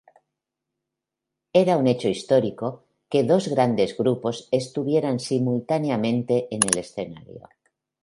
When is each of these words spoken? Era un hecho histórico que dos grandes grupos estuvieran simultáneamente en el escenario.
Era 1.63 1.77
un 1.81 1.85
hecho 1.85 2.07
histórico 2.09 2.67
que 3.11 3.23
dos 3.31 3.47
grandes 3.49 3.95
grupos 3.95 4.47
estuvieran 4.49 5.19
simultáneamente 5.19 6.47
en 6.49 6.61
el 6.67 6.79
escenario. 6.79 7.47